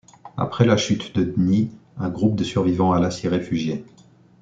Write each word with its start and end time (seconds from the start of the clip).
Après 0.35 0.65
la 0.65 0.77
Chute 0.77 1.13
de 1.15 1.23
D'ni, 1.23 1.69
un 1.99 2.09
groupe 2.09 2.35
de 2.35 2.43
survivant 2.43 2.91
alla 2.93 3.11
s'y 3.11 3.27
réfugié. 3.27 3.85